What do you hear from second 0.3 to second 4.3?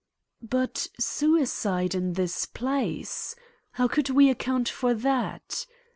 But suicide in this place! How could